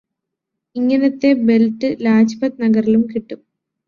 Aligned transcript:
ഇങ്ങനെത്തെ 0.75 1.29
ബെൽറ്റ് 1.41 1.89
ലാജ്പത് 2.01 2.57
നഗറിലും 2.63 3.03
കിട്ടും 3.07 3.41